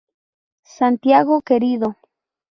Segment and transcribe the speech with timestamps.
[0.75, 1.95] Santiago querido!